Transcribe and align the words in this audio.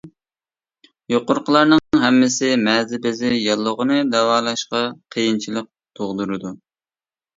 يۇقىرىقىلارنىڭ 1.13 1.99
ھەممىسى 2.05 2.49
مەزى 2.67 2.99
بېزى 3.05 3.31
ياللۇغىنى 3.35 3.99
داۋالاشقا 4.15 4.83
قىيىنچىلىق 5.17 5.69
تۇغدۇرىدۇ. 6.01 6.55